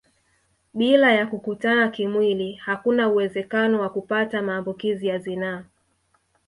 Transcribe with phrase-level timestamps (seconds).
[0.73, 5.63] Bila ya kukutana kimwili hakuna uwezekano wa kupata maambukizi ya zinaa